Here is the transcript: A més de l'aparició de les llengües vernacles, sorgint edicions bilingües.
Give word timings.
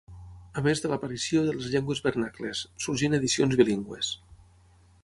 A 0.61 0.63
més 0.67 0.79
de 0.85 0.89
l'aparició 0.91 1.43
de 1.49 1.53
les 1.57 1.69
llengües 1.75 2.01
vernacles, 2.09 2.65
sorgint 2.87 3.21
edicions 3.21 3.61
bilingües. 3.63 4.13